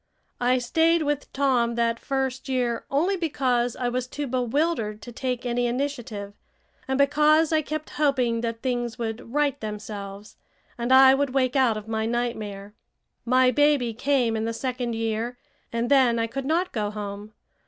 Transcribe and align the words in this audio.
I 0.39 0.57
stayed 0.57 1.03
with 1.03 1.31
Tom 1.31 1.75
that 1.75 1.99
first 1.99 2.49
year 2.49 2.85
only 2.89 3.15
because 3.15 3.75
I 3.75 3.87
was 3.87 4.07
too 4.07 4.25
bewildered 4.25 4.99
to 5.03 5.11
take 5.11 5.45
any 5.45 5.67
initiative, 5.67 6.33
and 6.87 6.97
because 6.97 7.53
I 7.53 7.61
kept 7.61 7.91
hoping 8.01 8.41
that 8.41 8.63
things 8.63 8.97
would 8.97 9.31
right 9.31 9.61
themselves 9.61 10.37
and 10.75 10.91
I 10.91 11.13
would 11.13 11.35
wake 11.35 11.55
out 11.55 11.77
of 11.77 11.87
my 11.87 12.07
nightmare. 12.07 12.73
My 13.25 13.51
baby 13.51 13.93
came 13.93 14.35
in 14.35 14.45
the 14.45 14.53
second 14.53 14.95
year, 14.95 15.37
and 15.71 15.87
then 15.91 16.17
I 16.17 16.25
could 16.25 16.45
not 16.45 16.71
go 16.71 16.89
home. 16.89 17.33